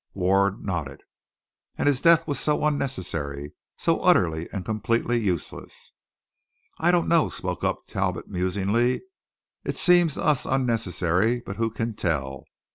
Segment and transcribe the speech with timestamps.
[0.15, 1.01] Ward nodded.
[1.77, 5.91] "And his death was so unnecessary, so utterly and completely useless."
[6.79, 9.03] "I don't know," spoke up Talbot musingly.
[9.63, 12.45] "It seems to us unnecessary, but who can tell?